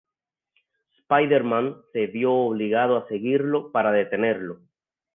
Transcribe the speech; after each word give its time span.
Spider-Man 0.97 1.77
se 1.93 2.07
vio 2.07 2.33
obligado 2.33 2.97
a 2.97 3.07
seguirlo 3.07 3.71
para 3.71 3.91
detenerlo. 3.91 4.59